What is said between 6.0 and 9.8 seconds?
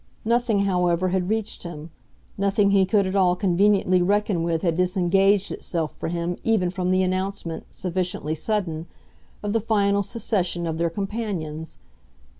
him even from the announcement, sufficiently sudden, of the